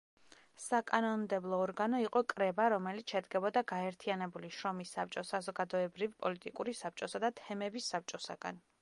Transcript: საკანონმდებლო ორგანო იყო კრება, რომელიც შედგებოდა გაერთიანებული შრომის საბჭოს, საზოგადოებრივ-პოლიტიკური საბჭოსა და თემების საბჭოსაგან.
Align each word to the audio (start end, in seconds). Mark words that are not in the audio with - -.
საკანონმდებლო 0.61 1.59
ორგანო 1.65 1.99
იყო 2.05 2.21
კრება, 2.33 2.65
რომელიც 2.75 3.13
შედგებოდა 3.15 3.63
გაერთიანებული 3.73 4.51
შრომის 4.61 4.97
საბჭოს, 4.99 5.33
საზოგადოებრივ-პოლიტიკური 5.37 6.79
საბჭოსა 6.85 7.27
და 7.27 7.35
თემების 7.43 7.95
საბჭოსაგან. 7.97 8.63